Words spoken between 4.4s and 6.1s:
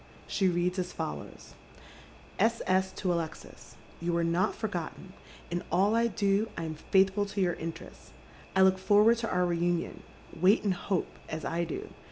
forgotten. In all I